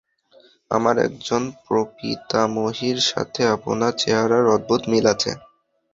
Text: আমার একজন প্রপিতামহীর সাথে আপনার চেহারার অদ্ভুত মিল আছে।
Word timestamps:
আমার 0.71 0.95
একজন 1.07 1.43
প্রপিতামহীর 1.65 2.97
সাথে 3.09 3.41
আপনার 3.55 3.91
চেহারার 3.97 4.45
অদ্ভুত 4.55 4.81
মিল 4.91 5.05
আছে। 5.13 5.31